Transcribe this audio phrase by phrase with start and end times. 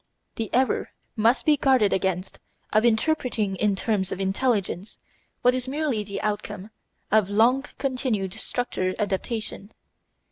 [0.33, 2.39] The error must be guarded against
[2.73, 4.97] of interpreting in terms of intelligence
[5.43, 6.71] what is merely the outcome
[7.11, 9.71] of long continued structure adaptation.